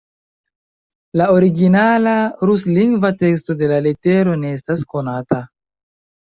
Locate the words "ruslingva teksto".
2.51-3.57